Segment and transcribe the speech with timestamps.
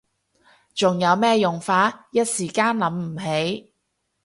[0.73, 2.07] 仲有咩用法？
[2.09, 3.71] 一時間諗唔起